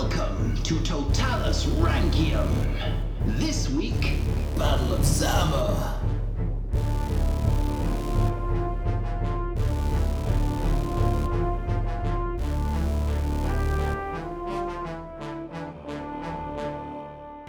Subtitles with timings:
[0.00, 2.48] Welcome to Totalus Rankium.
[3.38, 4.14] This week,
[4.56, 6.00] Battle of Zama.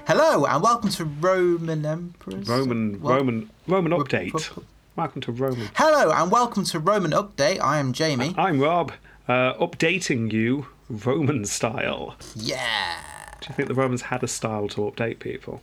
[0.07, 2.47] Hello and welcome to Roman Emperors.
[2.47, 3.15] Roman, What?
[3.17, 4.33] Roman, Roman Ro- update.
[4.33, 4.63] Ro-
[4.95, 5.69] Welcome to Roman.
[5.75, 7.61] Hello and welcome to Roman Update.
[7.61, 8.33] I am Jamie.
[8.37, 8.91] I'm Rob,
[9.27, 12.15] uh, updating you Roman style.
[12.35, 12.97] Yeah.
[13.39, 15.61] Do you think the Romans had a style to update people?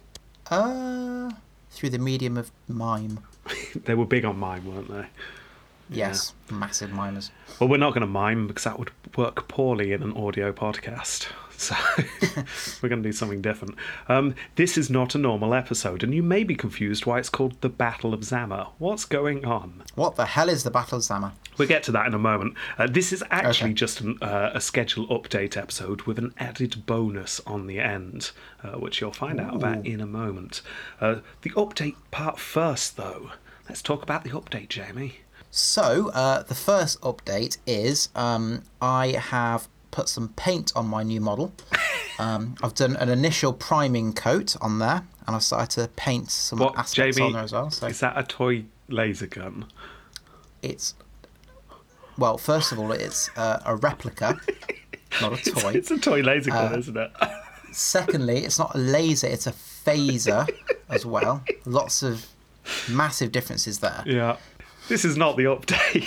[0.51, 1.31] Uh,
[1.71, 3.21] through the medium of mime.
[3.85, 5.07] they were big on mime, weren't they?
[5.91, 7.31] Yes, massive mimers.
[7.59, 11.29] Well, we're not going to mime because that would work poorly in an audio podcast.
[11.61, 11.75] So
[12.83, 13.75] we're going to do something different.
[14.09, 17.61] Um, this is not a normal episode, and you may be confused why it's called
[17.63, 18.71] the Battle of Zama.
[18.79, 19.83] What's going on?
[19.97, 21.33] What the hell is the Battle of Zama?
[21.59, 22.55] We'll get to that in a moment.
[22.79, 23.75] Uh, this is actually Okay.
[23.75, 28.31] just an, uh, a schedule update episode with an added bonus on the end,
[28.63, 30.63] uh, which you'll find out about in a moment.
[31.01, 33.33] Uh, the update part first, though.
[33.69, 35.17] Let's talk about the update, Jamie.
[35.51, 39.67] So, uh, the first update is um, I have
[39.99, 41.53] put some paint on my new model.
[42.21, 46.61] Um, I've done an initial priming coat on there, and I've started to paint some
[46.61, 47.27] What, aspects Jamie?
[47.27, 47.69] on there as well.
[47.71, 49.65] So Is that a toy laser gun?
[50.63, 50.95] it's
[52.17, 54.41] well, first of all, it's uh, a replica,
[55.21, 55.73] not a toy.
[55.73, 57.11] It's a toy laser gun, Uh, isn't it?
[57.73, 60.49] Secondly, it's not a laser; it's a phaser
[60.89, 61.43] as well.
[61.65, 62.25] Lots of
[62.89, 64.03] massive differences there.
[64.07, 64.37] yeah.
[64.89, 66.07] This is not the update.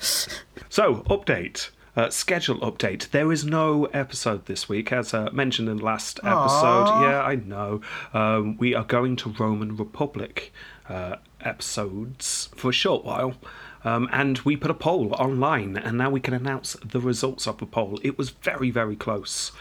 [0.68, 1.70] so, update.
[1.96, 3.08] Uh, schedule update.
[3.10, 6.88] There is no episode this week, as uh, mentioned in the last episode.
[6.88, 7.08] Aw.
[7.08, 7.80] Yeah, I know.
[8.12, 10.52] Um, we are going to Roman Republic
[10.90, 13.34] uh, episodes for a short while.
[13.82, 17.58] Um, and we put a poll online, and now we can announce the results of
[17.58, 17.98] the poll.
[18.02, 19.52] It was very, very close.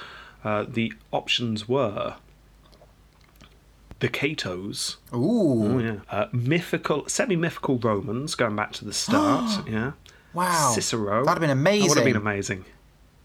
[0.43, 2.15] Uh, the options were
[3.99, 5.95] the Catos, Ooh, Oh, yeah.
[6.09, 9.67] Uh, mythical, semi-mythical Romans, going back to the start.
[9.69, 9.93] yeah.
[10.35, 10.71] Wow!
[10.73, 11.23] Cicero.
[11.25, 11.81] That'd have been amazing.
[11.81, 12.65] That would have been amazing.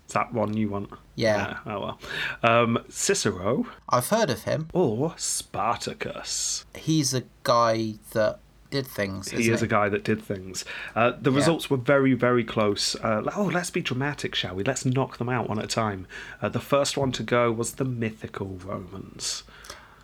[0.08, 0.90] Is that one you want?
[1.14, 1.58] Yeah.
[1.66, 2.00] Oh well.
[2.42, 4.68] Um, Cicero I've heard of him.
[4.72, 6.64] or Spartacus.
[6.74, 8.40] He's a guy that
[8.70, 9.30] did things.
[9.30, 10.64] He is a guy that did things.
[10.96, 12.94] Uh, the results were very, very close.
[12.96, 14.62] Uh, oh, let's be dramatic, shall we?
[14.64, 16.06] Let's knock them out one at a time.
[16.40, 19.42] Uh, the first one to go was the mythical Romans.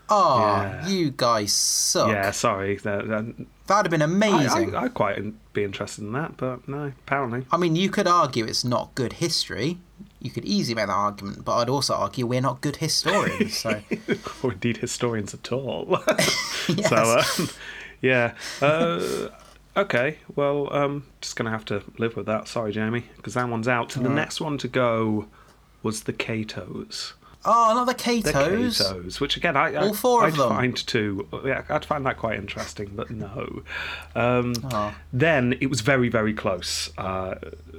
[0.08, 0.86] Oh, Yeah.
[0.88, 2.08] you guys suck.
[2.10, 2.78] Yeah, sorry.
[3.66, 4.74] They're- That'd have been amazing.
[4.74, 5.20] I, I'd quite
[5.52, 7.44] be interested in that, but no, apparently.
[7.50, 9.78] I mean, you could argue it's not good history.
[10.20, 13.58] You could easily make that argument, but I'd also argue we're not good historians.
[13.58, 13.82] So,
[14.42, 15.98] or indeed historians at all.
[16.68, 16.88] Yes.
[16.88, 17.48] So, um,
[18.02, 18.34] yeah.
[18.60, 19.28] Uh,
[19.76, 22.48] okay, well, um, just going to have to live with that.
[22.48, 23.94] Sorry, Jamie, because that one's out.
[23.96, 25.26] And the next one to go
[25.84, 27.12] was the Catos.
[27.46, 27.92] Oh, not the
[28.22, 28.78] The Catos.
[28.78, 30.48] Catos, which again, I, I, All four I'd of them.
[30.50, 31.26] find too.
[31.44, 33.62] Yeah, I'd find that quite interesting, but no.
[34.14, 34.94] Um, Oh.
[35.12, 36.90] Then it was very, very close.
[36.98, 37.36] Uh,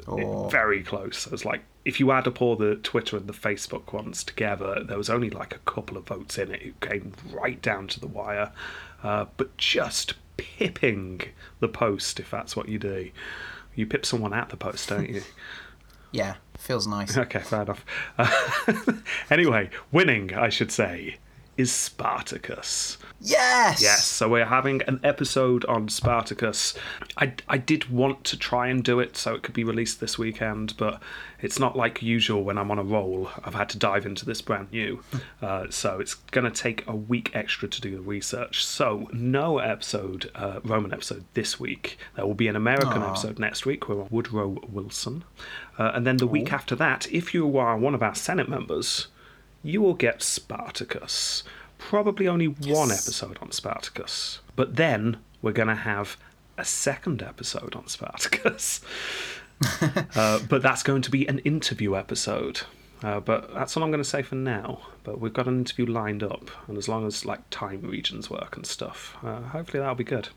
[0.09, 0.47] Oh.
[0.47, 1.25] Very close.
[1.25, 4.83] It was like if you add up all the Twitter and the Facebook ones together,
[4.83, 6.61] there was only like a couple of votes in it.
[6.61, 8.51] It came right down to the wire,
[9.03, 11.21] uh, but just pipping
[11.59, 13.09] the post if that's what you do.
[13.75, 15.21] You pip someone at the post, don't you?
[16.13, 17.17] Yeah, feels nice.
[17.17, 17.85] Okay, fair enough.
[18.17, 18.93] Uh,
[19.29, 21.17] anyway, winning, I should say,
[21.57, 22.97] is Spartacus.
[23.19, 23.81] Yes.
[23.81, 26.75] Yes, so we're having an episode on Spartacus.
[27.17, 30.19] I, I did want to try and do it so it could be released this
[30.19, 31.01] weekend, but
[31.41, 33.31] it's not like usual when I'm on a roll.
[33.43, 35.03] I've had to dive into this brand new.
[35.39, 38.65] Uh, so it's going to take a week extra to do the research.
[38.65, 41.99] So, no episode, uh, Roman episode this week.
[42.15, 43.09] There will be an American Aw.
[43.09, 45.23] episode next week We're on Woodrow Wilson.
[45.77, 49.07] Uh, and then the week after that, if you are one of our Senate members,
[49.67, 51.43] you will get Spartacus.
[51.77, 54.39] Probably only one episode on Spartacus.
[54.55, 56.17] But then we're going to have
[56.57, 58.81] a second episode on Spartacus.
[60.15, 62.61] uh, but that's going to be an interview episode.
[63.03, 64.79] Uh, but that's all I'm going to say for now.
[65.03, 68.55] But we've got an interview lined up, and as long as like time regions work
[68.55, 70.29] and stuff, uh, hopefully that'll be good.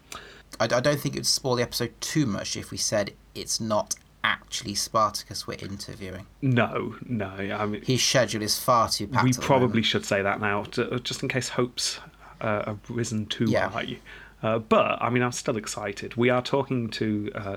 [0.58, 3.60] I, I don't think it would spoil the episode too much if we said it's
[3.60, 3.94] not
[4.24, 6.26] actually Spartacus we're interviewing.
[6.42, 9.24] No, no, I mean, His schedule is far too packed.
[9.24, 12.00] we probably should say that now, to, just in case hopes
[12.40, 13.68] uh, have risen too Yeah.
[13.70, 13.98] high.
[14.42, 16.16] Uh, but I mean, I'm still excited.
[16.16, 17.56] We are talking to uh,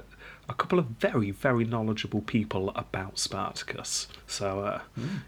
[0.50, 4.08] a couple of very, very knowledgeable people about Spartacus.
[4.28, 4.82] So uh,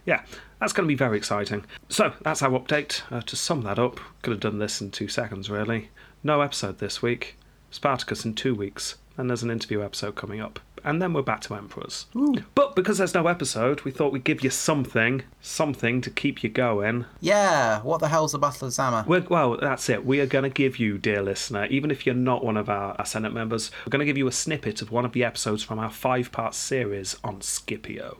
[0.06, 0.24] yeah,
[0.60, 1.64] that's going to be very exciting.
[1.88, 3.02] So that's our update.
[3.10, 5.90] Uh, to sum that up, could have done this in two seconds, really.
[6.24, 7.38] No episode this week.
[7.72, 8.96] Spartacus in two weeks.
[9.18, 12.06] And there's an interview episode coming up and then we're back to Emperors.
[12.54, 16.50] But because there's no episode, we thought we'd give you something, something to keep you
[16.50, 17.06] going.
[17.20, 19.04] Yeah, what the hell's the Battle of Zama?
[19.08, 20.06] We're, well, that's it.
[20.06, 22.96] We are going to give you, dear listener, even if you're not one of our,
[23.00, 25.64] our Senate members, we're going to give you a snippet of one of the episodes
[25.64, 28.18] from our five part series on Scipio.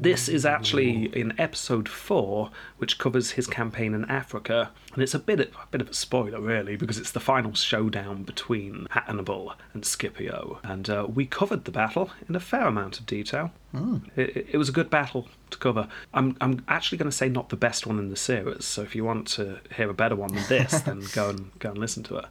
[0.00, 4.70] This is actually in episode four, which covers his campaign in Africa.
[4.92, 7.54] And it's a bit, of, a bit of a spoiler, really, because it's the final
[7.54, 10.60] showdown between Hannibal and Scipio.
[10.62, 13.52] And uh, we covered the battle in a fair amount of detail.
[14.16, 15.88] It, it was a good battle to cover.
[16.12, 18.64] I'm, I'm actually going to say not the best one in the series.
[18.64, 21.70] So if you want to hear a better one than this, then go and go
[21.70, 22.24] and listen to it.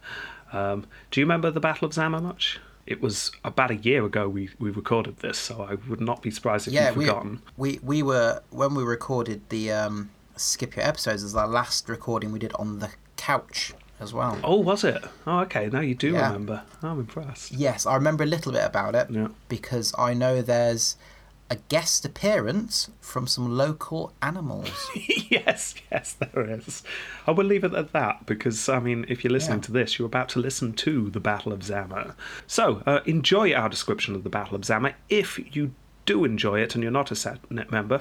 [0.52, 2.60] Um, do you remember the Battle of Zama much?
[2.86, 6.30] It was about a year ago we, we recorded this, so I would not be
[6.30, 7.42] surprised if yeah, you've we, forgotten.
[7.56, 11.22] we we were when we recorded the um, Scipio episodes.
[11.22, 14.38] Is our last recording we did on the couch as well.
[14.44, 15.04] Oh, was it?
[15.26, 15.68] Oh, okay.
[15.72, 16.26] Now you do Yeah.
[16.28, 16.62] remember.
[16.82, 17.52] I'm impressed.
[17.52, 19.28] Yes, I remember a little bit about it Yeah.
[19.48, 20.96] because I know there's
[21.50, 24.70] a guest appearance from some local animals.
[25.30, 26.82] yes, yes, there is.
[27.26, 29.64] I will leave it at that because, I mean, if you're listening Yeah.
[29.66, 32.16] to this, you're about to listen to the Battle of Zama.
[32.46, 34.94] So, uh, enjoy our description of the Battle of Zama.
[35.08, 35.72] If you
[36.06, 38.00] do enjoy it and you're not a Senate member,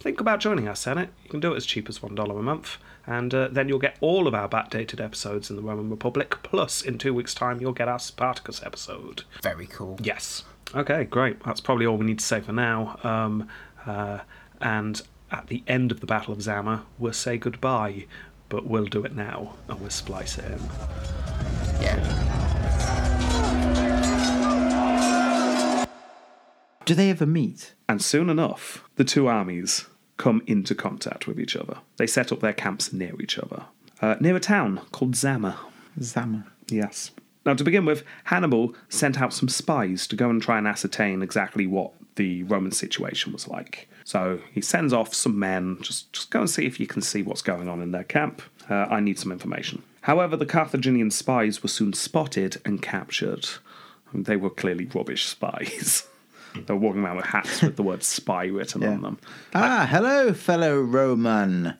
[0.00, 1.10] think about joining our Senate.
[1.24, 3.96] You can do it as cheap as $1 a month, and uh, then you'll get
[4.00, 7.72] all of our backdated episodes in the Roman Republic, plus in two weeks' time, you'll
[7.72, 9.24] get our Spartacus episode.
[9.42, 9.98] Very cool.
[10.02, 10.44] Yes.
[10.74, 11.42] Okay, great.
[11.44, 12.98] That's probably all we need to say for now.
[13.02, 13.48] Um,
[13.86, 14.18] uh,
[14.60, 18.06] and at the end of the Battle of Zama, we'll say goodbye,
[18.48, 20.60] but we'll do it now and we'll splice it in.
[21.80, 22.17] Yeah.
[26.88, 27.74] Do they ever meet?
[27.86, 29.84] And soon enough, the two armies
[30.16, 31.76] come into contact with each other.
[31.98, 33.64] They set up their camps near each other,
[34.00, 35.60] uh, near a town called Zama.
[36.00, 36.46] Zama.
[36.70, 37.10] Yes.
[37.44, 41.20] Now, to begin with, Hannibal sent out some spies to go and try and ascertain
[41.20, 43.90] exactly what the Roman situation was like.
[44.04, 47.20] So he sends off some men, just, just go and see if you can see
[47.20, 48.40] what's going on in their camp.
[48.70, 49.82] Uh, I need some information.
[50.00, 53.46] However, the Carthaginian spies were soon spotted and captured.
[54.14, 56.08] They were clearly rubbish spies.
[56.66, 59.18] They were walking around with hats with the word spy written on them.
[59.54, 61.74] Ah, hello, fellow Roman.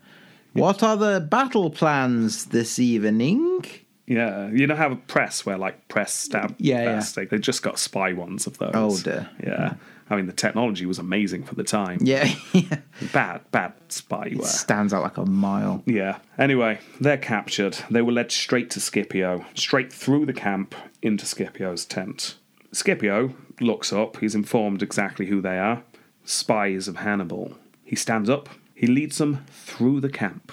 [0.53, 3.63] What are the battle plans this evening?
[4.07, 7.05] Yeah, you know how a press where like press stamp Yeah, yeah.
[7.15, 8.71] They, they just got spy ones of those.
[8.75, 9.29] Oh, dear.
[9.45, 9.75] Yeah.
[10.11, 11.99] I mean, the technology was amazing for the time.
[12.01, 12.81] Yeah, yeah.
[13.13, 14.47] Bad, bad spyware.
[14.47, 15.83] Stands out like a mile.
[15.85, 16.19] Yeah.
[16.39, 17.79] Anyway, they're captured.
[17.91, 22.37] They were led straight to Scipio, straight through the camp into Scipio's tent.
[22.79, 24.19] Scipio looks up.
[24.19, 25.83] He's informed exactly who they are
[26.25, 27.55] spies of Hannibal.
[27.85, 28.49] He stands up.
[28.75, 30.53] He leads them through the camp,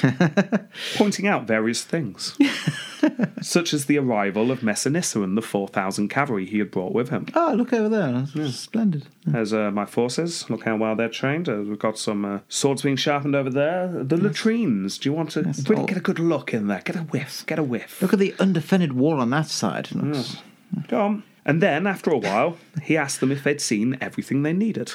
[0.96, 2.38] pointing out various things,
[3.42, 7.26] such as the arrival of Masinissa and the 4,000 cavalry he had brought with him.
[7.34, 8.12] Oh, look over there.
[8.34, 9.06] That's splendid.
[9.26, 10.48] There's uh, my forces.
[10.48, 11.48] Look how well they're trained.
[11.48, 13.88] Uh, we've got some uh, swords being sharpened over there.
[14.04, 14.96] The latrines.
[14.98, 16.82] Do you want to really all- get a good look in there?
[16.84, 17.44] Get a whiff.
[17.46, 18.00] Get a whiff.
[18.00, 19.88] Look at the undefended wall on that side.
[19.90, 20.36] It looks-
[20.88, 21.22] Go on.
[21.44, 24.92] And then, after a while, he asked them if they'd seen everything they needed.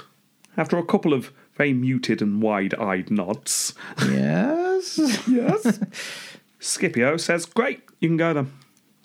[0.57, 3.73] After a couple of very muted and wide-eyed nods,
[4.09, 4.99] Yes.
[5.27, 5.79] yes,
[6.59, 8.51] Scipio says, "Great, you can go then."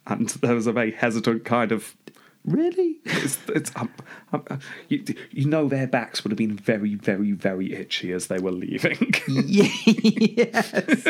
[0.06, 1.96] And there was a very hesitant kind of
[2.44, 2.98] really?
[3.04, 3.90] It's, it's, um,
[4.32, 4.56] um, uh,
[4.88, 8.50] you, you know their backs would have been very, very, very itchy as they were
[8.52, 9.12] leaving.
[9.28, 11.06] yes.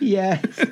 [0.00, 0.68] yes.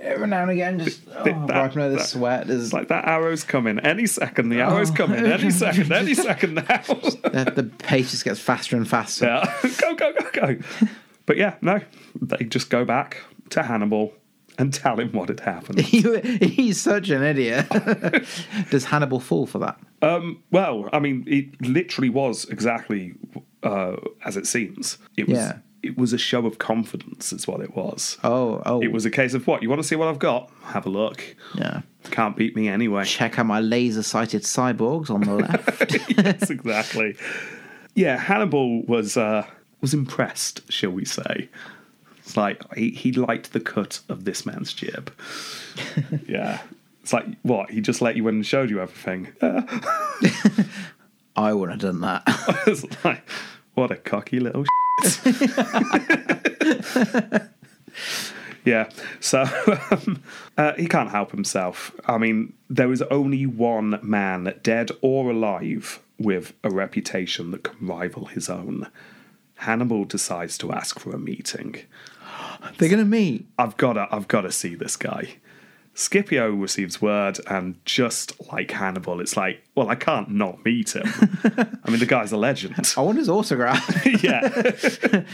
[0.00, 2.50] Every now and again, just oh, That- wiping away the that- sweat.
[2.50, 2.64] Is...
[2.64, 4.48] it's like that arrow's coming any second.
[4.48, 5.92] The arrow's coming any second.
[5.92, 6.64] Any second now.
[6.64, 9.26] the, the pace just gets faster and faster.
[9.26, 10.56] yeah, go, go, go, go.
[11.26, 11.80] But yeah, no,
[12.20, 13.18] they just go back
[13.50, 14.12] to Hannibal
[14.58, 15.80] and tell him what had happened.
[15.86, 16.02] He-
[16.48, 17.66] He's such an idiot.
[18.70, 19.78] Does Hannibal fall for that?
[20.02, 23.14] Um, well, I mean, it literally was exactly
[23.62, 24.98] uh, as it seems.
[25.16, 25.36] It was.
[25.38, 25.58] Yeah.
[25.80, 28.18] It was a show of confidence, is what it was.
[28.24, 28.82] Oh, oh.
[28.82, 29.62] It was a case of what?
[29.62, 30.50] You want to see what I've got?
[30.64, 31.24] Have a look.
[31.54, 31.82] Yeah.
[32.10, 33.04] Can't beat me anyway.
[33.04, 36.10] Check out my laser sighted cyborgs on the left.
[36.18, 37.14] yes, exactly.
[37.94, 39.46] Yeah, Hannibal was uh,
[39.80, 41.48] was impressed, shall we say?
[42.28, 45.10] It's like he, he liked the cut of this man's jib.
[46.28, 46.60] yeah,
[47.02, 49.28] it's like what he just let you in and showed you everything.
[49.40, 49.62] Uh,
[51.36, 52.22] I wouldn't have done that.
[52.66, 53.26] it's like
[53.72, 54.66] what a cocky little.
[58.62, 59.46] Yeah, so
[59.90, 60.22] um,
[60.58, 61.92] uh, he can't help himself.
[62.04, 67.86] I mean, there is only one man, dead or alive, with a reputation that can
[67.86, 68.88] rival his own.
[69.54, 71.76] Hannibal decides to ask for a meeting.
[72.78, 73.46] They're going to meet.
[73.58, 75.36] I've got to, I've got to see this guy.
[75.94, 81.02] Scipio receives word, and just like Hannibal, it's like, well, I can't not meet him.
[81.84, 82.94] I mean, the guy's a legend.
[82.96, 84.06] I want his autograph.
[84.22, 84.72] yeah.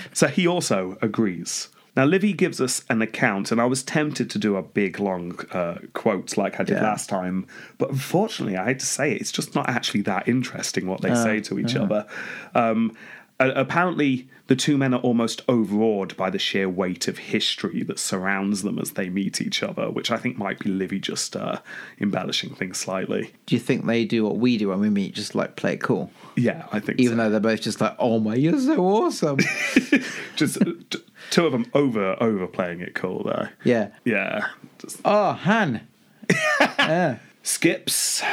[0.14, 1.68] so he also agrees.
[1.96, 5.38] Now, Livy gives us an account, and I was tempted to do a big, long
[5.52, 6.82] uh, quote like I did Yeah.
[6.82, 11.02] last time, but unfortunately, I had to say it's just not actually that interesting what
[11.02, 12.06] they say to each other.
[12.54, 12.96] Um,
[13.38, 18.62] apparently, the two men are almost overawed by the sheer weight of history that surrounds
[18.62, 21.60] them as they meet each other, which I think might be Livy just uh,
[21.98, 23.32] embellishing things slightly.
[23.46, 25.80] do you think they do what we do when we meet, just like play it
[25.82, 26.10] cool?
[26.36, 27.24] Yeah, I think Even so.
[27.24, 29.38] though they're both just like, oh my, you're so awesome.
[30.36, 30.60] just
[30.90, 30.98] t-
[31.30, 33.48] two of them over over playing it cool though.
[33.64, 33.88] yeah.
[34.04, 34.46] Yeah,
[34.78, 35.80] just Oh, Han.
[36.60, 37.16] yeah.
[37.42, 38.22] skips.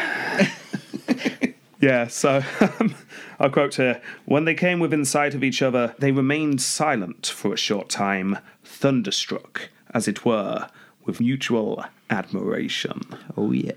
[1.81, 2.43] yeah, so
[3.39, 7.53] I'll quote here When they came within sight of each other, they remained silent for
[7.53, 10.69] a short time, thunderstruck, as it were,
[11.03, 13.01] with mutual admiration.
[13.35, 13.73] Oh, yeah.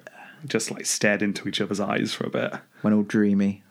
[0.47, 2.55] Just like stared into each other's eyes for a bit.
[2.83, 3.63] Went all dreamy.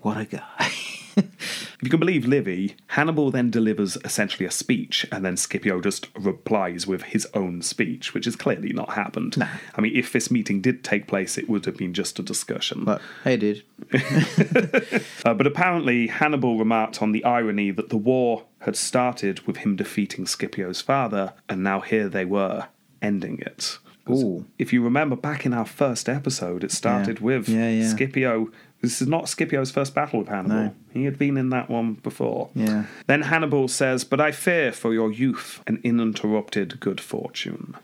[0.00, 0.72] What a guy.
[1.18, 6.08] If you can believe Livy, Hannibal then delivers essentially a speech, and then Scipio just
[6.16, 9.36] replies with his own speech, which has clearly not happened.
[9.76, 12.84] I mean, if this meeting did take place, it would have been just a discussion.
[12.84, 13.62] but hey, dude.
[15.24, 19.76] Uh, but apparently, Hannibal remarked on the irony that the war had started with him
[19.76, 22.68] defeating Scipio's father, and now here they were,
[23.02, 23.78] ending it.
[24.16, 24.46] Ooh.
[24.58, 27.24] If you remember back in our first episode, it started Yeah.
[27.24, 27.88] with Yeah, yeah.
[27.88, 28.50] Scipio.
[28.80, 30.56] This is not Scipio's first battle with Hannibal.
[30.56, 30.74] No.
[30.92, 32.50] He had been in that one before.
[32.54, 32.84] Yeah.
[33.08, 37.74] Then Hannibal says, But I fear for your youth and uninterrupted good fortune.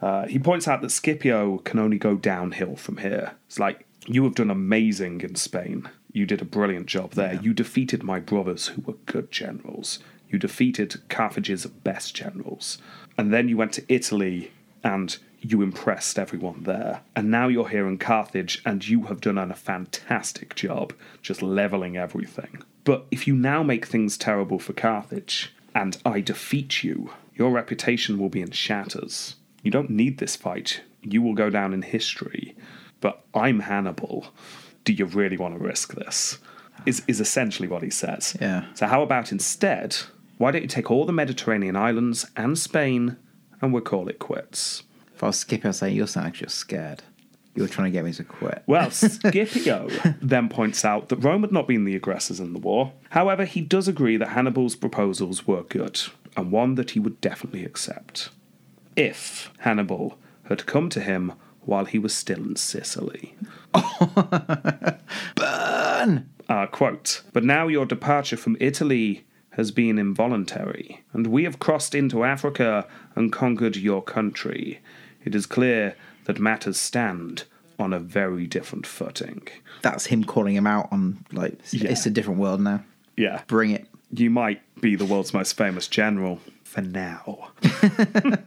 [0.00, 3.32] Uh, he points out that Scipio can only go downhill from here.
[3.46, 5.88] It's like, you have done amazing in Spain.
[6.12, 7.38] You did a brilliant job there.
[7.42, 9.98] You defeated my brothers who were good generals.
[10.30, 12.78] You defeated Carthage's best generals.
[13.18, 17.00] And then you went to Italy and you impressed everyone there.
[17.14, 20.92] And now you're here in Carthage and you have done a fantastic job
[21.22, 22.62] just leveling everything.
[22.84, 28.18] But if you now make things terrible for Carthage and I defeat you, your reputation
[28.18, 29.36] will be in shatters.
[29.62, 30.82] You don't need this fight.
[31.02, 32.56] You will go down in history.
[33.00, 34.26] But I'm Hannibal.
[34.84, 36.38] Do you really want to risk this?
[36.86, 38.36] Is, is essentially what he says.
[38.40, 38.64] Yeah.
[38.74, 39.96] So, how about instead,
[40.36, 43.16] why don't you take all the Mediterranean islands and Spain
[43.60, 44.82] and we'll call it quits?
[45.14, 47.02] If I was Scipio, I'd say, You're you're scared.
[47.54, 48.62] You're trying to get me to quit.
[48.66, 49.88] Well, Scipio
[50.22, 52.92] then points out that Rome had not been the aggressors in the war.
[53.10, 56.00] However, he does agree that Hannibal's proposals were good,
[56.36, 58.30] and one that he would definitely accept.
[58.94, 63.34] If Hannibal had come to him while he was still in Sicily.
[65.34, 66.28] Burn!
[66.48, 71.94] Uh, quote, But now your departure from Italy has been involuntary, and we have crossed
[71.94, 72.86] into Africa
[73.16, 74.80] and conquered your country.
[75.24, 77.44] It is clear that matters stand
[77.78, 79.46] on a very different footing.
[79.82, 81.90] That's him calling him out on, like, it's- Yeah.
[81.90, 82.82] it's a different world now.
[83.16, 83.42] Yeah.
[83.46, 83.86] Bring it.
[84.12, 87.50] You might be the world's most famous general for now.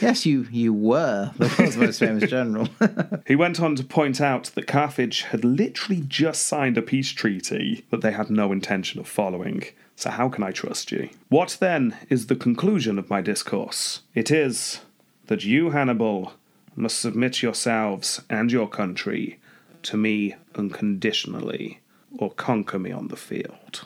[0.00, 2.68] Yes, you you were the world's most famous general.
[3.26, 7.84] He went on to point out that Carthage had literally just signed a peace treaty
[7.90, 9.64] that they had no intention of following.
[10.00, 11.10] So, how can I trust you?
[11.28, 14.00] What then is the conclusion of my discourse?
[14.14, 14.80] It is
[15.26, 16.32] that you, Hannibal,
[16.74, 19.38] must submit yourselves and your country
[19.82, 21.80] to me unconditionally,
[22.16, 23.84] or conquer me on the field.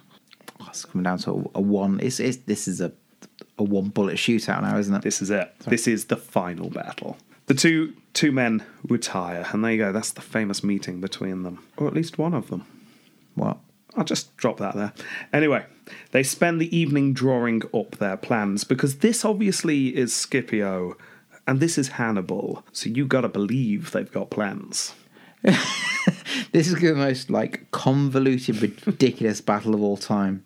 [0.60, 1.98] Oh, it's coming down to a, a one.
[1.98, 2.92] It's, it's this is a
[3.58, 5.02] a one bullet shootout now, isn't it?
[5.02, 5.52] This is it.
[5.66, 7.18] This is the final battle.
[7.46, 9.90] The two two men retire, and there you go.
[9.90, 12.64] That's the famous meeting between them, or at least one of them.
[13.34, 13.58] What?
[13.96, 14.92] I'll just drop that there.
[15.32, 15.64] Anyway,
[16.12, 20.96] they spend the evening drawing up their plans because this obviously is Scipio
[21.46, 22.64] and this is Hannibal.
[22.72, 24.94] So you got to believe they've got plans.
[26.54, 30.44] This is the most like convoluted, ridiculous battle of all time.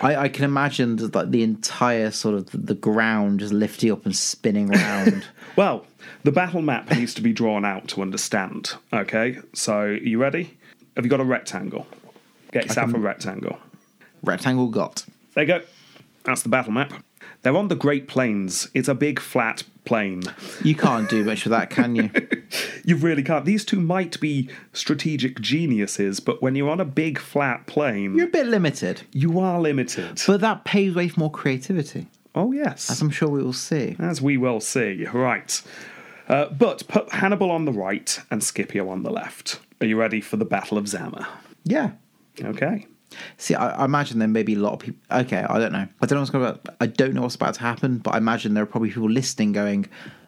[0.00, 4.04] I, I can imagine that, like the entire sort of the ground just lifting up
[4.04, 5.24] and spinning around.
[5.54, 5.84] Well,
[6.24, 8.72] the battle map needs to be drawn out to understand.
[8.90, 10.56] Okay, so you ready?
[10.96, 11.86] Have you got a rectangle?
[12.52, 13.58] Get yourself a rectangle.
[14.22, 15.04] Rectangle got.
[15.34, 15.62] There you go.
[16.24, 16.92] That's the battle map.
[17.42, 18.68] They're on the Great Plains.
[18.74, 20.22] It's a big flat plain.
[20.62, 22.10] You can't do much with that, can you?
[22.84, 23.44] You really can't.
[23.44, 28.26] These two might be strategic geniuses, but when you're on a big flat plain, You're
[28.26, 30.20] a bit limited, you are limited.
[30.26, 32.90] but that paves way for more creativity, oh, yes.
[32.90, 33.94] as I'm sure we will see.
[34.00, 35.06] As we will see.
[35.06, 35.62] Right.
[36.28, 39.60] Uh, but put Hannibal on the right and Scipio on the left.
[39.80, 41.28] Are you ready for the Battle of Zama?
[41.62, 41.92] Yeah.
[42.42, 42.86] Okay.
[43.36, 45.00] See, I, I imagine there may be a lot of people.
[45.10, 45.86] Okay, I don't know.
[46.00, 46.60] I don't know what's going to.
[46.80, 49.52] I don't know what's about to happen, but I imagine there are probably people listening,
[49.52, 49.86] going,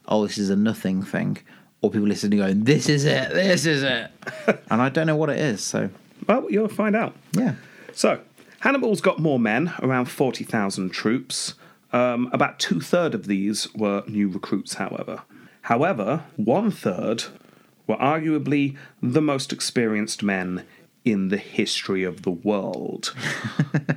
[0.08, 1.38] oh, this is a nothing thing,
[1.80, 4.10] or people listening going, this is it, this is it,
[4.70, 5.62] and I don't know what it is.
[5.62, 5.90] So
[6.28, 7.14] Well, you'll find out.
[7.32, 7.54] yeah,
[7.92, 8.20] So,
[8.60, 11.54] Hannibal's got more men, around 40,000 troops.
[11.92, 15.22] Um, about two third of these were new recruits, however.
[15.62, 17.24] However, one third
[17.86, 20.64] were arguably the most experienced men
[21.04, 23.14] in the history of the world.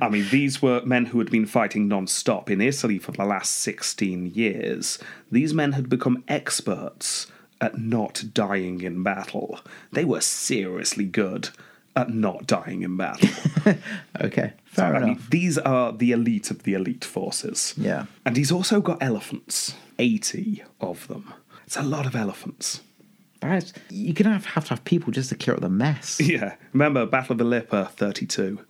[0.00, 3.24] I mean, these were men who had been fighting non stop in Italy for the
[3.24, 4.98] last 16 years.
[5.30, 7.26] These men had become experts
[7.60, 9.60] at not dying in battle.
[9.90, 11.48] They were seriously good
[11.96, 13.28] at not dying in battle.
[14.20, 15.30] okay, fair I mean, enough.
[15.30, 17.74] these are the elite of the elite forces.
[17.76, 18.06] Yeah.
[18.24, 21.32] And he's also got elephants 80 of them.
[21.66, 22.82] It's a lot of elephants.
[23.48, 26.20] That's, you're gonna have, have to have people just to clear up the mess.
[26.28, 26.56] Yeah.
[26.72, 28.60] Remember, Battle of Ilipa 32.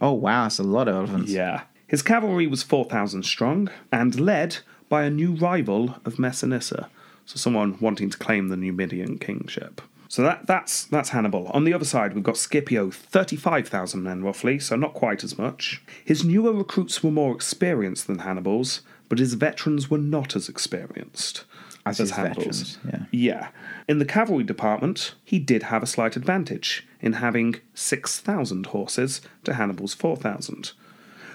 [0.00, 1.30] Oh wow, that's a lot of elephants.
[1.30, 1.62] Yeah.
[1.86, 6.88] His cavalry was 4,000 strong and led by a new rival of Masinissa.
[7.26, 9.80] So someone wanting to claim the Numidian kingship.
[10.08, 11.46] So that, that's that's Hannibal.
[11.54, 15.82] On the other side, we've got Scipio, 35,000 men roughly, so not quite as much.
[16.04, 21.44] His newer recruits were more experienced than Hannibal's, but his veterans were not as experienced
[21.84, 23.04] As his veterans, yeah.
[23.10, 23.48] Yeah.
[23.88, 29.54] In the cavalry department, he did have a slight advantage in having 6,000 horses to
[29.54, 30.72] Hannibal's 4,000.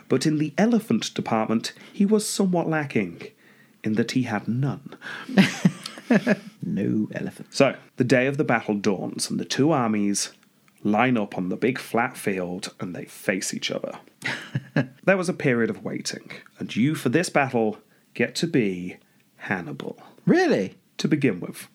[0.07, 3.23] But in the elephant department, he was somewhat lacking
[3.83, 4.95] in that he had none.
[6.67, 7.53] No elephant.
[7.53, 10.33] So, the day of the battle dawns, and the two armies
[10.83, 13.99] line up on the big flat field and they face each other.
[15.03, 17.77] there was a period of waiting, and you, for this battle,
[18.13, 18.97] get to be
[19.37, 19.97] Hannibal
[20.27, 20.75] Really?
[20.97, 21.67] to begin with.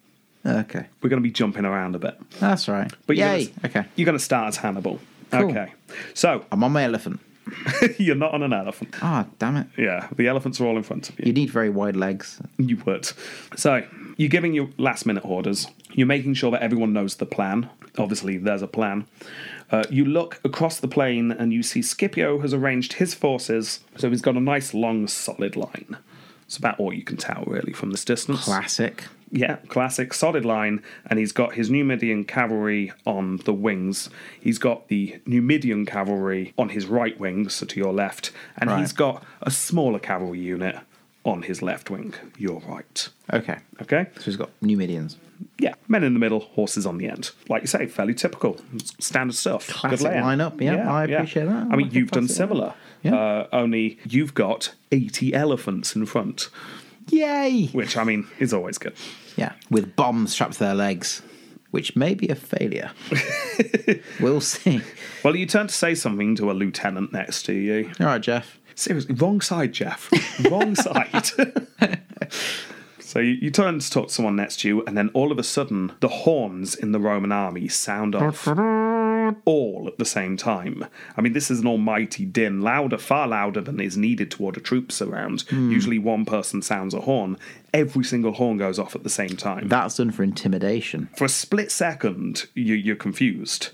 [0.45, 2.19] Okay, We're going to be jumping around a bit.
[2.41, 2.93] that's right.
[3.07, 3.47] But you're Yay!
[3.47, 4.99] Gonna, Okay, You're going to start as Hannibal.
[5.31, 5.51] Cool.
[5.51, 5.73] Okay.
[6.15, 7.21] So, I'm on my elephant.
[7.99, 8.95] you're not on an elephant.
[9.01, 9.67] Ah, damn it!
[9.77, 11.27] Yeah, the elephants are all in front of you.
[11.27, 12.41] You need very wide legs.
[12.59, 13.11] You would.
[13.57, 13.85] So,
[14.17, 15.67] you're giving your last minute orders.
[15.93, 17.71] You're making sure that everyone knows the plan.
[17.99, 19.07] Obviously, there's a plan.
[19.71, 24.11] Uh, you look across the plain and you see Scipio has arranged his forces so
[24.11, 25.97] he's got a nice, long, solid line.
[26.53, 28.45] It's about all you can tell, really, from this distance.
[28.45, 29.05] Classic.
[29.31, 34.11] Yeah, classic solid line, and he's got his Numidian cavalry on the wings.
[34.39, 38.81] He's got the Numidian cavalry on his right wing, so to your left, and Right.
[38.81, 40.77] he's got a smaller cavalry unit
[41.25, 43.09] on his left wing, your right.
[43.33, 44.09] Okay, Okay?
[44.17, 45.17] so he's got Numidians.
[45.59, 47.31] Yeah, men in the middle, horses on the end.
[47.49, 48.61] Like you say, fairly typical,
[49.01, 49.69] standard stuff.
[49.69, 50.27] Classic Good layout.
[50.57, 51.69] lineup, yeah, I appreciate that.
[51.71, 52.75] I mean, you've done similar.
[53.03, 53.15] Yeah.
[53.17, 56.49] Uh, only you've got 80 elephants in front,
[57.11, 57.67] Yay!
[57.69, 58.95] which, I mean, is always good.
[59.37, 61.23] Yeah, with bombs strapped to their legs,
[61.71, 62.93] which may be a failure.
[64.21, 64.83] we'll see.
[65.25, 67.91] Well, you turn to say something to a lieutenant next to you.
[67.99, 68.59] All right, Jeff.
[68.75, 70.11] Seriously, wrong side, Jeff.
[70.51, 71.27] wrong side.
[72.99, 75.39] so you, you turn to talk to someone next to you, and then all of
[75.39, 78.47] a sudden, the horns in the Roman army sound off
[79.45, 80.85] all at the same time.
[81.17, 84.61] I mean, this is an almighty din, louder, far louder than is needed to order
[84.61, 85.43] troops around.
[85.43, 85.71] Hmm.
[85.71, 87.39] Usually, one person sounds a horn.
[87.73, 89.69] Every single horn goes off at the same time.
[89.69, 91.09] That's done for intimidation.
[91.17, 93.71] For a split second, you, you're confused,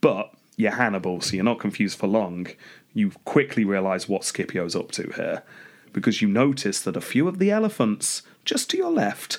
[0.00, 2.46] but you're Hannibal, so you're not confused for long.
[2.94, 5.42] You quickly realise what Scipio's up to here,
[5.92, 9.38] because you notice that a few of the elephants just to your left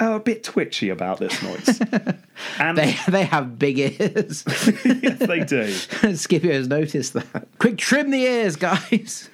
[0.00, 1.80] are a bit twitchy about this noise.
[2.58, 4.44] and They they have big ears.
[4.84, 5.70] yes, they do.
[6.16, 7.48] Scipio has noticed that.
[7.58, 9.28] Quick, trim the ears, guys.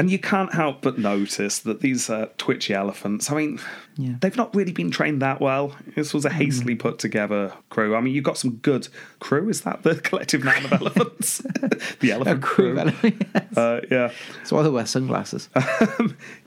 [0.00, 3.60] And you can't help but notice that these uh, twitchy elephants, I mean,
[3.98, 4.14] Yeah.
[4.22, 5.76] they've not really been trained that well.
[5.94, 7.94] This was a hastily put together crew.
[7.94, 9.50] I mean, you've got some good crew.
[9.50, 11.38] Is that the collective noun of elephants?
[12.00, 12.72] the elephant Crew crew.
[12.72, 13.58] of elephants.
[13.58, 14.10] Uh, yeah.
[14.38, 15.50] That's why they wear sunglasses.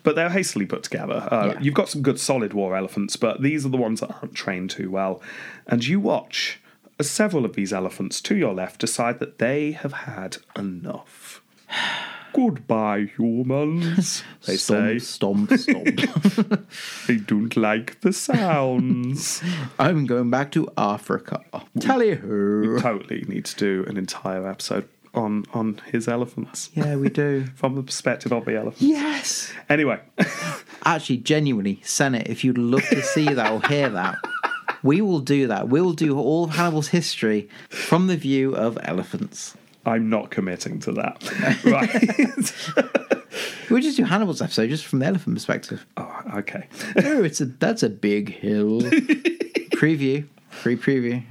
[0.02, 1.28] But they're hastily put together.
[1.32, 1.60] Uh, Yeah.
[1.62, 4.72] You've got some good solid war elephants, but these are the ones that aren't trained
[4.72, 5.22] too well.
[5.68, 6.60] And you watch
[7.00, 11.42] as several of these elephants to your left decide that they have had enough.
[12.34, 15.00] Goodbye, humans, they say.
[15.00, 16.68] stomp, stomp, stomp.
[17.08, 19.42] They don't like the sounds.
[19.80, 21.42] I'm going back to Africa.
[21.80, 22.78] Tally ho.
[22.80, 27.46] totally need to do an entire episode on on his elephants Yeah, we do.
[27.56, 28.82] from the perspective of the elephant.
[28.82, 29.52] Yes.
[29.70, 30.00] Anyway,
[30.86, 34.18] Actually, genuinely, Senate, if you'd love to see that or hear that,
[34.82, 35.70] we will do that.
[35.70, 39.56] We will do all of Hannibal's history from the view of elephants.
[39.86, 41.60] I'm not committing to that.
[41.66, 42.90] Right.
[43.70, 45.84] We'll just do Hannibal's episode just from the elephant perspective.
[45.98, 46.68] oh, okay.
[47.04, 48.82] Oh, it's a that's a big hill.
[48.82, 51.24] preview, free preview.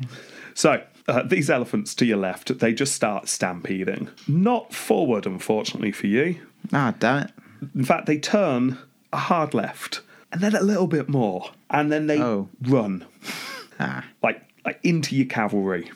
[0.54, 4.08] So, uh, these elephants to your left, they just start stampeding.
[4.26, 6.40] Not forward, unfortunately for you.
[6.72, 7.30] Ah, damn it.
[7.76, 8.78] In fact, they turn
[9.12, 10.00] a hard left
[10.32, 12.48] and then a little bit more, and then they Oh.
[12.62, 13.04] run
[13.78, 15.90] Ah, like like into your cavalry.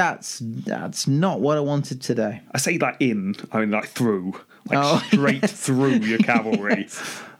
[0.00, 2.40] That's that's not what I wanted today.
[2.52, 4.32] I say like in, I mean like through,
[4.66, 5.02] like Oh.
[5.08, 6.88] straight through your cavalry.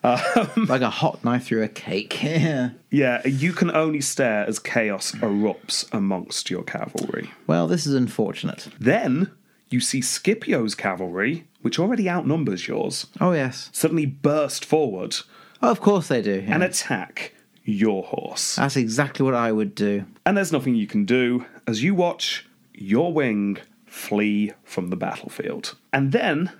[0.02, 2.22] Um, like a hot knife through a cake.
[2.22, 2.70] Yeah.
[2.92, 7.30] Yeah, you can only stare as chaos erupts amongst your cavalry.
[7.46, 8.66] Well, this is unfortunate.
[8.80, 9.30] Then
[9.68, 13.70] you see Scipio's cavalry, which already outnumbers yours, Oh yes.
[13.72, 15.14] suddenly burst forward
[15.62, 16.42] Oh, of course they do.
[16.44, 16.54] yeah.
[16.54, 18.56] and attack your horse.
[18.56, 20.04] That's exactly what I would do.
[20.26, 25.76] And there's nothing you can do as you watch your wing flee from the battlefield.
[25.92, 26.52] And then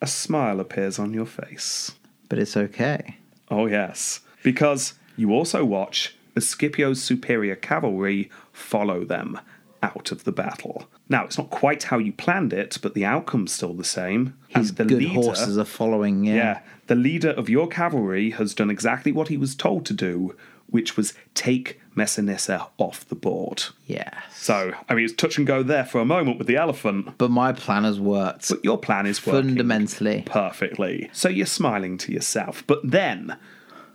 [0.00, 1.92] a smile appears on your face.
[2.28, 3.16] But it's okay.
[3.50, 4.20] Oh, yes.
[4.42, 9.40] Because you also watch as Scipio's superior cavalry follow them
[9.82, 10.88] out of the battle.
[11.08, 14.36] Now, it's not quite how you planned it, but the outcome's still the same.
[14.48, 16.24] His the good leader, horses are following.
[16.24, 16.34] Yeah.
[16.34, 20.36] yeah, the leader of your cavalry has done exactly what he was told to do,
[20.70, 23.64] which was take Masinissa off the board.
[23.86, 24.14] Yes.
[24.32, 27.30] So, I mean, it's touch and go there for a moment with the elephant, But
[27.30, 28.48] my plan has worked.
[28.50, 30.22] but your plan is working Fundamentally.
[30.26, 31.10] perfectly.
[31.12, 32.62] So you're smiling to yourself.
[32.66, 33.36] But then,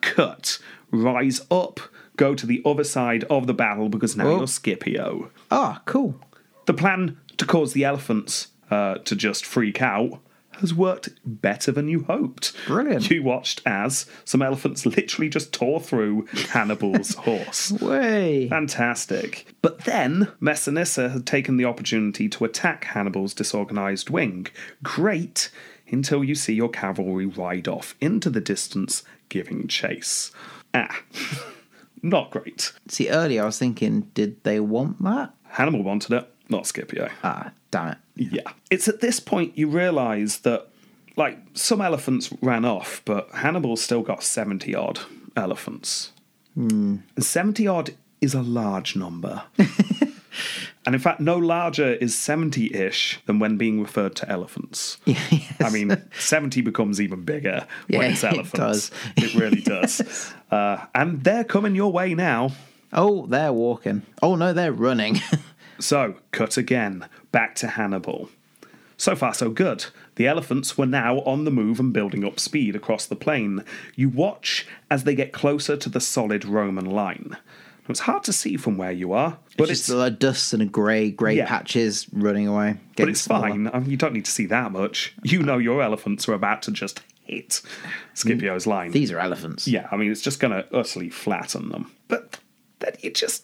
[0.01, 0.59] cut,
[0.91, 1.79] rise up,
[2.17, 4.37] go to the other side of the battle because now Oh.
[4.39, 5.29] you're Scipio.
[5.51, 6.19] Ah, cool.
[6.65, 10.19] The plan to cause the elephants uh, to just freak out
[10.57, 12.53] has worked better than you hoped.
[12.67, 13.09] Brilliant.
[13.09, 17.71] You watched as some elephants literally just tore through Hannibal's horse.
[17.71, 18.49] Way.
[18.49, 19.47] Fantastic.
[19.61, 24.47] But then Masinissa had taken the opportunity to attack Hannibal's disorganized wing.
[24.81, 25.49] Great,
[25.91, 30.31] until you see your cavalry ride off into the distance, giving chase.
[30.73, 31.01] Ah,
[32.01, 32.73] not great.
[32.87, 35.33] See, earlier I was thinking, did they want that?
[35.49, 37.09] Hannibal wanted it, not Scipio.
[37.23, 37.97] Ah, damn it.
[38.15, 38.41] Yeah.
[38.69, 40.67] It's at this point you realise that,
[41.15, 44.99] like, some elephants ran off, but Hannibal's still got 70 odd
[45.35, 46.11] elephants.
[46.55, 49.41] And 70 odd is a large number.
[50.85, 54.97] and in fact, no larger is 70 ish than when being referred to elephants.
[55.05, 55.53] yes.
[55.59, 58.51] I mean, 70 becomes even bigger when Yeah, it's it elephants.
[58.89, 58.91] does.
[59.17, 60.31] It really does.
[60.51, 62.51] Uh, and they're coming your way now.
[62.91, 64.03] Oh, they're walking.
[64.21, 65.19] Oh no, they're running.
[65.79, 68.29] So, cut again, back to Hannibal.
[68.97, 69.85] So far, so good.
[70.15, 73.63] The elephants were now on the move and building up speed across the plain.
[73.95, 77.37] You watch as they get closer to the solid Roman line.
[77.89, 80.61] It's hard to see from where you are, but it's, it's just like dust and
[80.61, 81.47] a grey, grey Yeah.
[81.47, 82.77] patches running away.
[82.95, 83.49] but it's smaller.
[83.49, 83.67] fine.
[83.73, 85.13] I mean, you don't need to see that much.
[85.23, 87.61] You know your elephants are about to just hit
[88.13, 88.67] Scipio's mm.
[88.67, 88.91] line.
[88.91, 89.67] These are elephants.
[89.67, 91.91] Yeah, I mean, it's just going to utterly flatten them.
[92.07, 92.39] But
[92.79, 93.43] then you just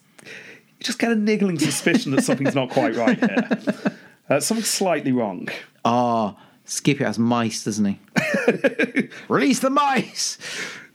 [0.80, 3.96] you just get a niggling suspicion that something's not quite right here.
[4.30, 5.48] Uh, something's slightly wrong.
[5.84, 9.10] Ah, Scipio has mice, doesn't he?
[9.28, 10.38] Release the mice!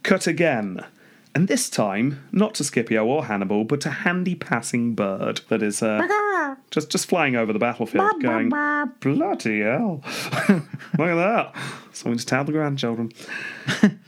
[0.04, 0.84] Cut again.
[1.34, 5.82] And this time, not to Scipio or Hannibal, but a handy passing bird that is
[5.82, 8.50] uh, just just flying over the battlefield, going,
[9.00, 10.00] "Bloody hell!
[10.48, 11.54] Look at that!
[11.92, 13.10] Something to tell the grandchildren."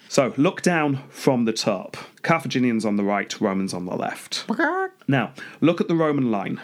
[0.08, 1.96] So look down from the top.
[2.22, 4.44] Carthaginians on the right, Romans on the left.
[5.08, 6.60] Now look at the Roman line.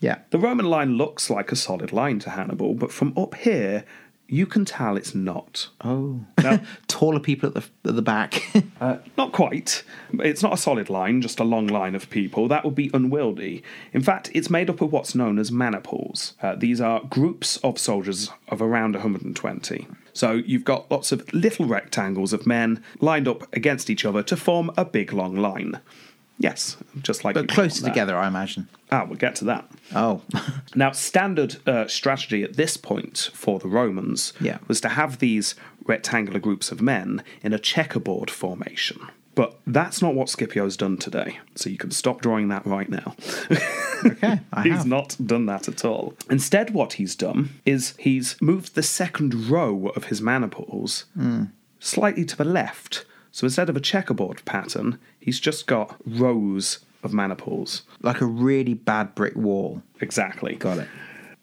[0.00, 0.18] Yeah.
[0.30, 3.84] The Roman line looks like a solid line to Hannibal, but from up here,
[4.32, 5.68] you can tell it's not.
[5.82, 6.24] Oh.
[6.42, 8.42] Now, Taller people at the, at the back.
[9.16, 9.84] Not quite.
[10.14, 12.48] It's not a solid line, just a long line of people.
[12.48, 13.62] That would be unwieldy.
[13.92, 16.34] In fact, it's made up of what's known as maniples.
[16.42, 19.86] Uh, these are groups of soldiers of around 120.
[20.12, 24.36] So you've got lots of little rectangles of men lined up against each other to
[24.36, 25.80] form a big long line.
[26.38, 28.68] Yes, just like but closer together, I imagine.
[28.90, 29.70] Ah, we'll get to that.
[29.94, 30.22] Oh.
[30.74, 34.58] Now, standard uh, strategy at this point for the Romans Yeah.
[34.66, 35.54] was to have these
[35.86, 39.00] rectangular groups of men in a checkerboard formation.
[39.34, 43.16] But that's not what Scipio's done today, so you can stop drawing that right now.
[44.04, 44.40] okay.
[44.62, 46.14] He's not done that at all.
[46.28, 51.44] Instead, what he's done is he's moved the second row of his maniples Hmm.
[51.78, 53.06] slightly to the left.
[53.30, 57.82] So instead of a checkerboard pattern, he's just got rows of maniples.
[58.02, 59.82] Like a really bad brick wall.
[60.00, 60.56] Exactly.
[60.56, 60.88] Got it.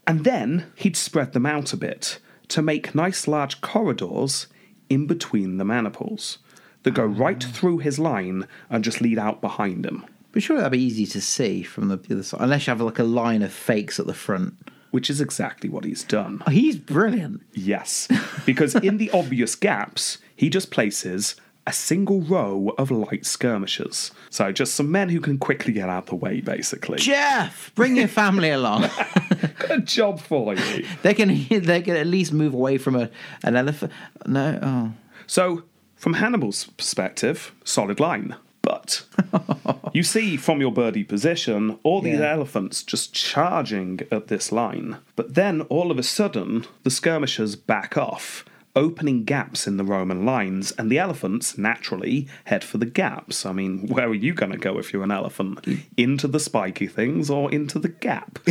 [0.05, 4.45] And then he'd spread them out a bit to make nice large corridors
[4.89, 6.37] in between the maniples
[6.83, 10.71] that go right through his line and just lead out behind him, But surely that'd
[10.71, 12.41] be easy to see from the other side.
[12.41, 14.53] Unless you have like a line of fakes at the front.
[14.91, 16.41] which is exactly what he's done.
[16.47, 17.41] Oh, he's brilliant.
[17.53, 18.07] Yes,
[18.45, 21.35] because in the obvious gaps, he just places
[21.67, 24.11] a single row of light skirmishers.
[24.31, 26.97] So just some men who can quickly get out the way, basically.
[26.97, 28.89] Jeff, bring your family along.
[29.59, 30.85] Good job for you.
[31.03, 33.09] they can they can at least move away from a
[33.43, 33.91] an elephant.
[34.25, 34.91] No, oh.
[35.27, 35.63] So
[35.99, 38.35] From Hannibal's perspective, solid line.
[38.61, 39.03] But
[39.93, 42.31] you see from your birdie position all these Yeah.
[42.33, 44.97] elephants just charging at this line.
[45.15, 48.45] But then all of a sudden, the skirmishers back off,
[48.79, 53.45] opening gaps in the Roman lines, and the elephants naturally head for the gaps.
[53.45, 55.61] I mean, where are you going to go if you're an elephant?
[55.63, 55.83] Mm.
[55.97, 58.39] Into the spiky things or into the gap?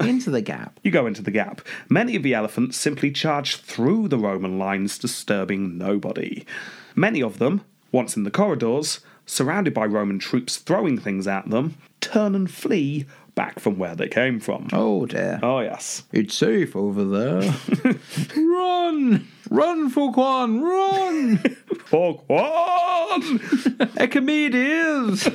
[0.00, 0.80] Into the gap.
[0.82, 1.60] You go into the gap.
[1.88, 6.44] Many of the elephants simply charge through the Roman lines, disturbing nobody.
[6.96, 11.76] Many of them, once in the corridors, surrounded by Roman troops throwing things at them,
[12.00, 13.06] turn and flee
[13.38, 14.68] back from where they came from.
[14.72, 15.38] Oh dear.
[15.44, 16.02] Oh, yes.
[16.10, 17.54] It's safe over there.
[18.36, 19.28] run!
[19.50, 21.38] Run, Fouquan, run!
[21.86, 23.40] For one!
[23.98, 25.28] Archimedes!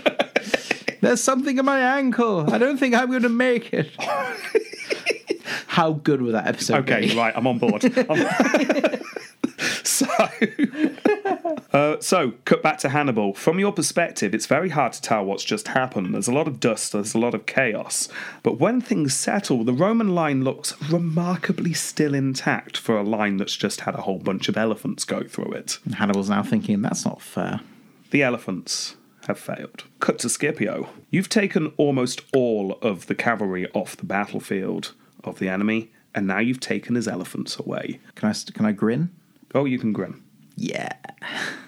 [1.02, 2.54] There's something in my ankle.
[2.54, 3.90] I don't think I'm going to make it.
[5.68, 7.18] How good would that episode Okay, be?
[7.18, 7.84] right, I'm on board.
[7.84, 9.00] I'm-
[10.04, 13.34] so, uh, so cut back to Hannibal.
[13.34, 16.14] From your perspective, it's very hard to tell what's just happened.
[16.14, 18.10] There's a lot of dust, there's a lot of chaos.
[18.42, 23.56] But when things settle, the Roman line looks remarkably still intact for a line that's
[23.56, 25.80] just had a whole bunch of elephants go through it.
[25.98, 27.62] Hannibal's now thinking, that's not fair.
[28.12, 28.96] The elephants
[29.28, 29.86] have failed.
[30.00, 30.90] Cut to Scipio.
[31.10, 36.40] You've taken almost all of the cavalry off the battlefield of the enemy, and now
[36.40, 38.00] you've taken his elephants away.
[38.16, 39.12] Can I, can I grin?
[39.54, 40.24] Oh, you can grin.
[40.56, 40.94] Yeah.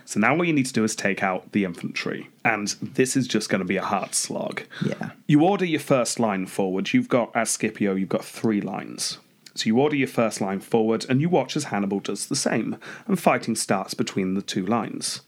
[0.06, 2.30] So now what you need to do is take out the infantry.
[2.44, 4.62] And this is just going to be a hard slog.
[4.84, 5.12] Yeah.
[5.28, 6.94] You order your first line forward.
[6.94, 9.18] You've got, as Scipio, you've got three lines.
[9.56, 12.78] So you order your first line forward, and you watch as Hannibal does the same,
[13.08, 15.22] and fighting starts between the two lines.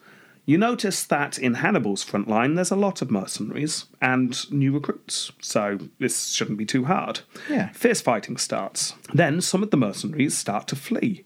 [0.45, 5.31] You notice that in Hannibal's front line, there's a lot of mercenaries and new recruits,
[5.41, 7.21] so this shouldn't be too hard.
[7.49, 7.69] Yeah.
[7.69, 8.93] Fierce fighting starts.
[9.13, 11.23] Then some of the mercenaries start to flee.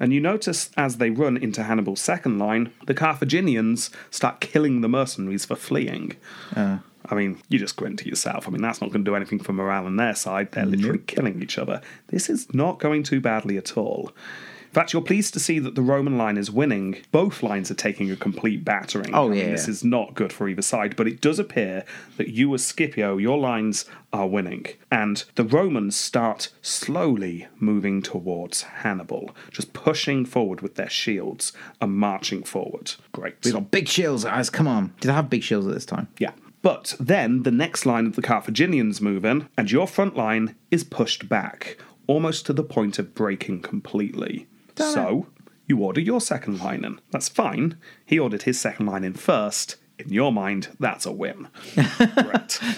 [0.00, 4.88] And you notice as they run into Hannibal's second line, the Carthaginians start killing the
[4.88, 6.16] mercenaries for fleeing.
[6.56, 6.78] Uh.
[7.08, 8.46] I mean, you just grin to yourself.
[8.46, 10.52] I mean, that's not going to do anything for morale on their side.
[10.52, 11.80] They're literally killing each other.
[12.08, 14.12] This is not going too badly at all.
[14.70, 16.98] In fact, you're pleased to see that the Roman line is winning.
[17.10, 19.12] Both lines are taking a complete battering.
[19.12, 19.50] Oh, I mean, yeah.
[19.50, 21.84] This is not good for either side, but it does appear
[22.18, 24.66] that you, as Scipio, your lines are winning.
[24.88, 31.96] And the Romans start slowly moving towards Hannibal, just pushing forward with their shields and
[31.96, 32.92] marching forward.
[33.10, 33.38] Great.
[33.44, 34.50] We've got big shields, guys.
[34.50, 34.94] Come on.
[35.00, 36.06] Did I have big shields at this time?
[36.18, 36.30] Yeah.
[36.62, 40.84] But then the next line of the Carthaginians move in, and your front line is
[40.84, 44.46] pushed back, almost to the point of breaking completely.
[44.74, 45.26] Damn so
[45.70, 47.00] you order your second line in.
[47.12, 47.78] That's fine.
[48.04, 49.76] He ordered his second line in first.
[50.00, 51.48] In your mind, that's a win.
[51.74, 52.58] Great.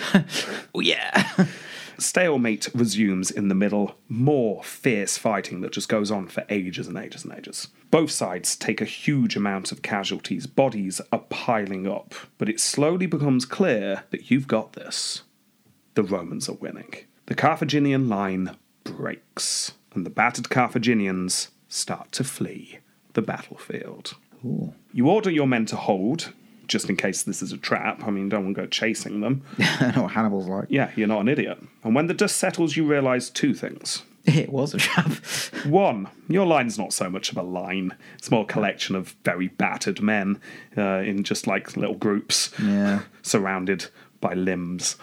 [0.75, 1.47] Oh, yeah.
[1.99, 3.95] Stalemate resumes in the middle.
[4.09, 7.69] More fierce fighting that just goes on for ages and ages and ages.
[7.91, 10.47] Both sides take a huge amount of casualties.
[10.47, 12.15] Bodies are piling up.
[12.39, 15.23] But it slowly becomes clear that you've got this.
[15.95, 16.95] The Romans are winning.
[17.27, 22.79] The Carthaginian line breaks, and the battered Carthaginians start to flee
[23.15, 24.15] the battlefield.
[24.45, 24.73] Ooh.
[24.93, 26.33] You order your men to hold,
[26.69, 28.03] just in case this is a trap.
[28.05, 29.43] I mean, don't want to go chasing them.
[29.59, 30.67] I know what Hannibal's like.
[30.69, 31.59] Yeah, you're not an idiot.
[31.85, 34.03] And when the dust settles, you realise two things.
[34.25, 35.11] It was a trap.
[35.67, 39.49] One, your line's not so much of a line, it's more a collection of very
[39.49, 40.41] battered men
[40.77, 43.03] uh, in just like little groups, Yeah.
[43.23, 43.87] surrounded
[44.21, 44.95] by limbs.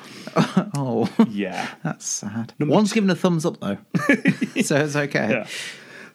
[0.73, 1.67] Oh, Yeah.
[1.83, 2.53] that's sad.
[2.59, 3.77] One's given a thumbs up, though.
[4.61, 5.29] so it's okay.
[5.29, 5.47] yeah.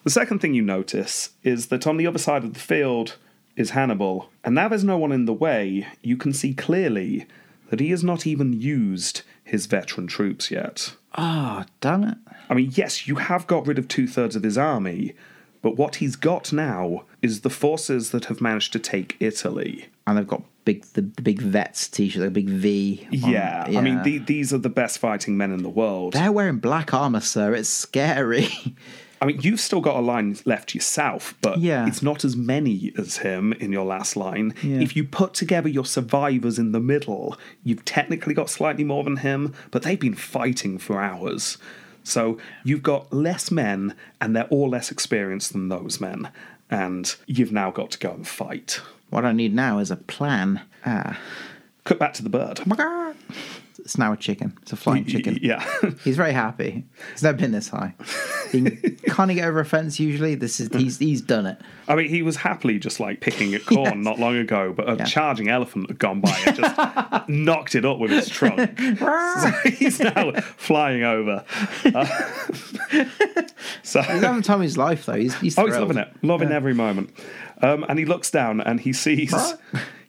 [0.05, 3.17] The second thing you notice is that on the other side of the field
[3.57, 7.27] is Hannibal, and now there's no one in the way, you can see clearly
[7.71, 10.95] that he has not even used his veteran troops yet.
[11.15, 12.19] Ah, damn it.
[12.51, 15.15] I mean, yes, you have got rid of two thirds of his army,
[15.63, 19.87] but what he's got now is the forces that have managed to take Italy.
[20.07, 23.07] And they've got big the, the big vets t-shirt, the big V.
[23.23, 26.13] on- Yeah, I mean, the, these are the best fighting men in the world.
[26.13, 27.55] they're wearing black armor, sir.
[27.55, 28.49] It's scary.
[29.25, 31.87] I mean, you've still got a line left yourself, but Yeah.
[31.87, 34.53] it's not as many as him in your last line.
[34.63, 34.81] Yeah.
[34.81, 39.17] If you put together your survivors in the middle, you've technically got slightly more than
[39.17, 41.57] him, but they've been fighting for hours.
[42.03, 46.29] So you've got less men, and they're all less experienced than those men.
[46.71, 48.81] And you've now got to go and fight.
[49.09, 50.61] what I need now is a plan.
[50.85, 51.19] Ah.
[51.85, 52.61] Cut back to the bird.
[52.79, 53.15] Oh.
[53.79, 54.57] It's now a chicken.
[54.63, 55.39] It's a flying chicken.
[55.43, 55.65] Yeah.
[56.05, 56.85] He's very happy.
[57.13, 57.95] He's never been this high.
[58.53, 60.35] kind of get over a fence usually.
[60.37, 61.61] This is he's he's done it.
[61.89, 63.95] I mean, he was happily just like picking at corn Yes.
[63.97, 65.05] not long ago, but a Yeah.
[65.05, 68.79] charging elephant had gone by and just knocked it up with his trunk.
[68.79, 71.45] so he's now flying over.
[71.85, 72.07] Uh,
[73.83, 75.15] so He's having time of his life though.
[75.15, 77.11] He's he's, Oh, he's loving it, loving every moment.
[77.63, 79.33] Um, and he looks down and he sees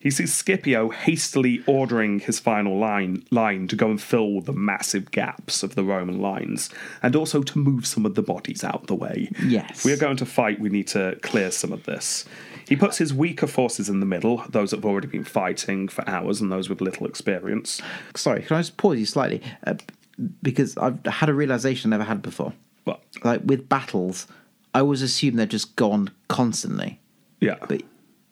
[0.05, 5.09] he sees Scipio hastily ordering his final line line to go and fill the massive
[5.09, 6.69] gaps of the Roman lines,
[7.01, 9.31] and also to move some of the bodies out the way.
[9.43, 9.79] Yes.
[9.79, 10.59] If we are going to fight.
[10.59, 12.23] We need to clear some of this.
[12.69, 16.07] He puts his weaker forces in the middle, those that have already been fighting for
[16.07, 17.81] hours and those with little experience.
[18.15, 19.41] Sorry, can I just pause you slightly?
[19.65, 19.73] Uh,
[20.43, 22.53] because I've had a realization I never had before.
[22.83, 24.27] But Like with battles,
[24.75, 26.99] I always assume they're just gone constantly.
[27.41, 27.81] yeah, But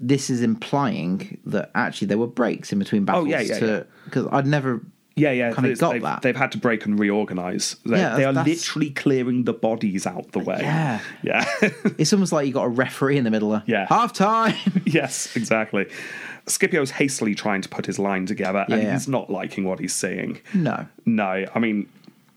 [0.07, 3.25] this is implying that actually there were breaks in between battles.
[3.25, 3.83] Oh, yeah, yeah, yeah.
[4.05, 4.81] Because I'd never.
[5.15, 6.21] Yeah, yeah, Kinda there's- got they've, that.
[6.23, 7.75] they've had to break and reorganize.
[7.85, 10.57] They, Yeah, they are that's- literally clearing the bodies out the way.
[10.59, 10.99] Yeah.
[11.21, 11.45] yeah,
[11.99, 13.85] It's almost like you got a referee in the middle of Yeah.
[13.89, 14.55] half time.
[14.87, 15.85] yes, exactly.
[16.47, 18.93] Scipio's hastily trying to put his line together, and Yeah.
[18.93, 20.39] he's not liking what he's seeing.
[20.53, 20.87] no.
[21.05, 21.87] No, I mean,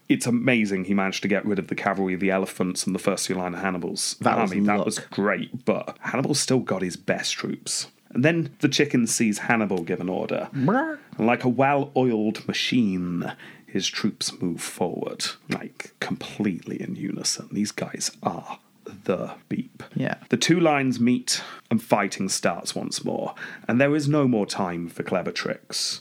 [0.09, 3.27] it's amazing he managed to get rid of the cavalry, the elephants, and the first
[3.27, 7.35] two line of Hannibal's That was that was great, but Hannibal's still got his best
[7.35, 7.88] troops.
[8.11, 10.49] And then the chicken sees Hannibal give an order.
[11.19, 13.33] And like a well oiled machine,
[13.66, 17.49] his troops move forward, like completely in unison.
[17.53, 18.59] These guys are
[19.05, 19.83] the beep.
[19.95, 20.16] Yeah.
[20.29, 23.35] The two lines meet and fighting starts once more,
[23.69, 26.01] and there is no more time for clever tricks.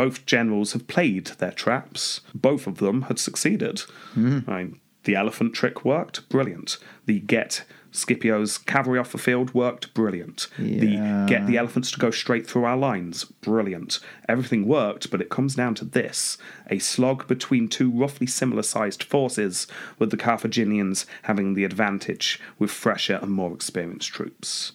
[0.00, 3.82] Both generals have played their traps, both of them had succeeded.
[4.16, 4.48] Mm.
[4.48, 6.78] I mean, the elephant trick worked, brilliant.
[7.04, 10.48] The get Scipio's cavalry off the field worked, brilliant.
[10.80, 14.00] The get the elephants to go straight through our lines, brilliant.
[14.26, 16.38] Everything worked, but it comes down to this
[16.70, 19.66] a slog between two roughly similar sized forces,
[19.98, 24.72] with the Carthaginians having the advantage with fresher and more experienced troops.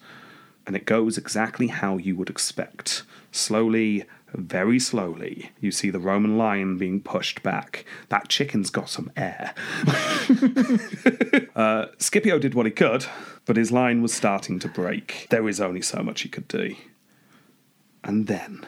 [0.68, 3.02] And it goes exactly how you would expect.
[3.32, 7.84] Slowly, very slowly, you see the Roman line being pushed back.
[8.08, 9.54] That chicken's got some air.
[11.56, 13.06] uh, Scipio did what he could,
[13.44, 15.26] but his line was starting to break.
[15.30, 16.74] There is only so much he could do.
[18.04, 18.66] And then,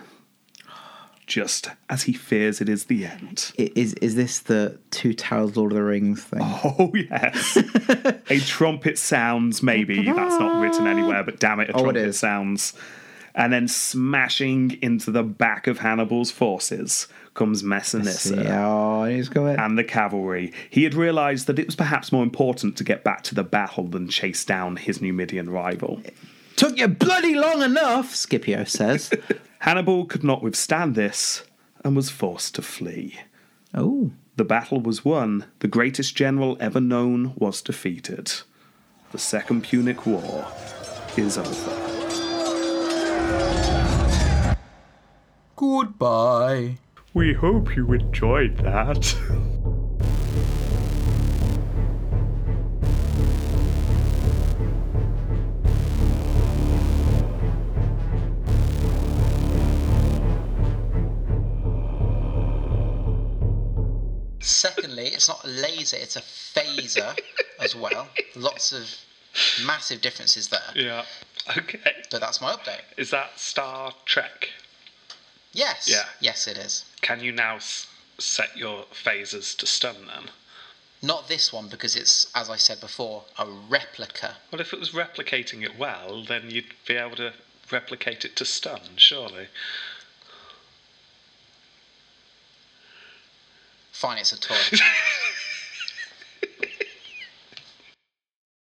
[1.26, 5.72] just as he fears it is the end, Is is this the Two Towers Lord
[5.72, 6.40] of the Rings thing?
[6.42, 7.56] Oh yes,
[8.30, 9.62] a trumpet sounds.
[9.62, 12.72] Maybe that's not written anywhere, but damn it, a Oh, it trumpet sounds.
[13.38, 19.56] And then smashing into the back of Hannibal's forces comes Masinissa oh, he's going.
[19.56, 20.52] and the cavalry.
[20.68, 23.86] He had realised that it was perhaps more important to get back to the battle
[23.86, 26.02] than chase down his Numidian rival.
[26.56, 29.12] Took you bloody long enough, Scipio says.
[29.60, 31.44] Hannibal could not withstand this
[31.84, 33.20] and was forced to flee.
[33.72, 35.44] oh, The battle was won.
[35.60, 38.32] The greatest general ever known was defeated.
[39.12, 40.44] The Second Punic War
[41.16, 41.97] is over.
[45.58, 46.78] Goodbye.
[47.14, 49.04] We hope you enjoyed that.
[64.38, 67.18] Secondly, it's not a laser, it's a phaser
[67.60, 68.06] as well.
[68.36, 68.88] Lots of
[69.66, 70.60] massive differences there.
[70.76, 71.04] yeah.
[71.56, 71.80] Okay.
[72.12, 72.82] But that's my update.
[72.96, 74.50] Is that Star Trek?
[75.52, 75.88] Yes.
[75.88, 76.04] Yeah.
[76.20, 76.84] Yes, it is.
[77.00, 77.86] Can you now s-
[78.18, 80.30] set your phasers to stun then?
[81.00, 84.36] Not this one because it's, as I said before, a replica.
[84.50, 87.32] Well, if it was replicating it well, then you'd be able to
[87.70, 89.48] replicate it to stun, surely.
[93.92, 94.56] Fine, it's a toy.